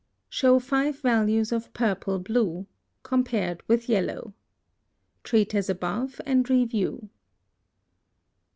[0.29, 2.65] Show FIVE VALUES of PURPLE BLUE
[3.03, 4.33] compared with Yellow.
[5.23, 7.09] Treat as above and review.